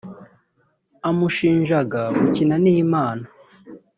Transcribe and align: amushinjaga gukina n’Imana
amushinjaga 1.09 2.01
gukina 2.19 2.55
n’Imana 2.63 3.25